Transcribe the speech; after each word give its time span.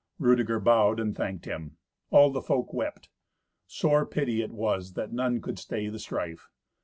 Rudeger 0.17 0.59
bowed, 0.59 0.99
and 0.99 1.15
thanked 1.15 1.45
him. 1.45 1.77
All 2.09 2.31
the 2.31 2.41
folk 2.41 2.73
wept. 2.73 3.09
Sore 3.67 4.03
pity 4.07 4.41
it 4.41 4.51
was 4.51 4.93
that 4.93 5.13
none 5.13 5.41
could 5.41 5.59
stay 5.59 5.89
the 5.89 5.99
strife. 5.99 6.49